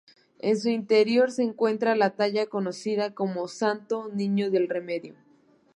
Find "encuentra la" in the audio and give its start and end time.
1.43-2.15